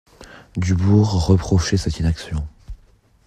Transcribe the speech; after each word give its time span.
Dubourg 0.57 1.27
reprochait 1.27 1.77
cette 1.77 1.99
inaction. 1.99 2.43